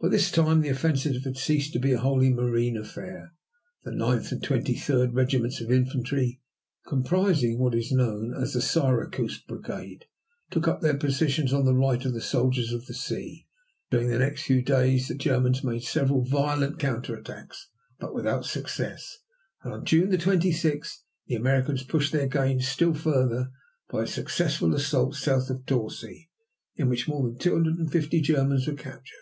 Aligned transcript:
By 0.00 0.08
this 0.08 0.30
time 0.30 0.60
the 0.60 0.70
offensive 0.70 1.24
had 1.24 1.36
ceased 1.36 1.72
to 1.74 1.80
be 1.80 1.92
wholly 1.92 2.28
a 2.28 2.34
marine 2.34 2.76
affair. 2.76 3.32
The 3.82 3.90
9th 3.90 4.32
and 4.32 4.40
23d 4.40 5.12
Regiments 5.12 5.60
of 5.60 5.70
infantry, 5.72 6.40
comprising 6.86 7.58
what 7.58 7.74
is 7.74 7.92
known 7.92 8.32
as 8.32 8.52
the 8.54 8.62
Syracuse 8.62 9.42
Brigade, 9.42 10.06
took 10.50 10.68
up 10.68 10.80
their 10.80 10.96
positions 10.96 11.52
on 11.52 11.66
the 11.66 11.74
right 11.74 12.02
of 12.02 12.14
the 12.14 12.20
soldiers 12.20 12.72
of 12.72 12.86
the 12.86 12.94
sea. 12.94 13.46
During 13.90 14.08
the 14.08 14.20
next 14.20 14.44
few 14.44 14.62
days 14.62 15.08
the 15.08 15.16
Germans 15.16 15.62
made 15.64 15.82
several 15.82 16.22
violent 16.24 16.78
counter 16.78 17.16
attacks, 17.16 17.68
but 17.98 18.14
without 18.14 18.46
success, 18.46 19.18
and 19.64 19.74
on 19.74 19.84
June 19.84 20.16
26 20.16 21.02
the 21.26 21.34
Americans 21.34 21.82
pushed 21.82 22.12
their 22.12 22.28
gains 22.28 22.66
still 22.66 22.94
further 22.94 23.50
by 23.90 24.04
a 24.04 24.06
successful 24.06 24.74
assault 24.74 25.16
south 25.16 25.50
of 25.50 25.66
Torcy, 25.66 26.30
in 26.76 26.88
which 26.88 27.08
more 27.08 27.28
than 27.28 27.36
250 27.36 28.20
Germans 28.22 28.66
were 28.66 28.74
captured. 28.74 29.12